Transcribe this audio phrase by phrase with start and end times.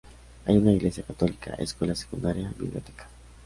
[0.47, 3.07] Hay una iglesia católica, escuela secundaria, biblioteca.